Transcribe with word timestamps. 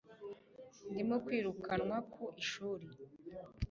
Ndimo 0.89 1.15
kwirukanwa 1.25 1.97
ku 2.13 2.23
ishuri 2.41 2.85